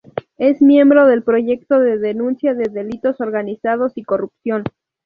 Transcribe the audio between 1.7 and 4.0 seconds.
de Denuncia de Delitos Organizados